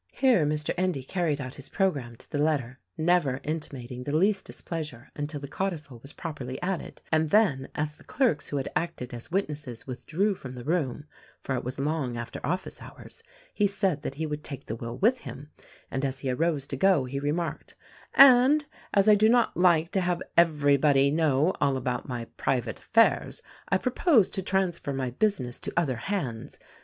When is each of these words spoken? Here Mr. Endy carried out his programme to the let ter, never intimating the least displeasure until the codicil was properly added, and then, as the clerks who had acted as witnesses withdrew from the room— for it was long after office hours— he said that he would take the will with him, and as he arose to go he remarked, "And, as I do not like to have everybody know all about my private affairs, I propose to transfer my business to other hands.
Here 0.13 0.47
Mr. 0.47 0.73
Endy 0.79 1.03
carried 1.03 1.39
out 1.39 1.53
his 1.53 1.69
programme 1.69 2.15
to 2.15 2.31
the 2.31 2.39
let 2.39 2.59
ter, 2.59 2.79
never 2.97 3.39
intimating 3.43 4.03
the 4.03 4.15
least 4.17 4.45
displeasure 4.45 5.11
until 5.15 5.39
the 5.39 5.47
codicil 5.47 5.99
was 5.99 6.11
properly 6.11 6.59
added, 6.59 7.03
and 7.11 7.29
then, 7.29 7.67
as 7.75 7.95
the 7.95 8.03
clerks 8.03 8.49
who 8.49 8.57
had 8.57 8.71
acted 8.75 9.13
as 9.13 9.29
witnesses 9.29 9.85
withdrew 9.85 10.33
from 10.33 10.55
the 10.55 10.63
room— 10.63 11.05
for 11.43 11.53
it 11.53 11.63
was 11.63 11.77
long 11.77 12.17
after 12.17 12.43
office 12.43 12.81
hours— 12.81 13.21
he 13.53 13.67
said 13.67 14.01
that 14.01 14.15
he 14.15 14.25
would 14.25 14.43
take 14.43 14.65
the 14.65 14.75
will 14.75 14.97
with 14.97 15.19
him, 15.19 15.51
and 15.91 16.03
as 16.03 16.21
he 16.21 16.31
arose 16.31 16.65
to 16.65 16.75
go 16.75 17.05
he 17.05 17.19
remarked, 17.19 17.75
"And, 18.15 18.65
as 18.95 19.07
I 19.07 19.13
do 19.13 19.29
not 19.29 19.55
like 19.55 19.91
to 19.91 20.01
have 20.01 20.23
everybody 20.35 21.11
know 21.11 21.53
all 21.61 21.77
about 21.77 22.09
my 22.09 22.25
private 22.37 22.79
affairs, 22.79 23.43
I 23.69 23.77
propose 23.77 24.31
to 24.31 24.41
transfer 24.41 24.93
my 24.93 25.11
business 25.11 25.59
to 25.59 25.73
other 25.77 25.97
hands. 25.97 26.57